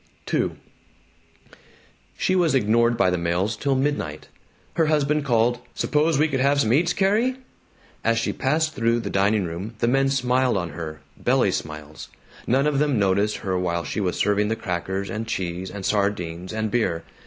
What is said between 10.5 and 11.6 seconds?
on her, belly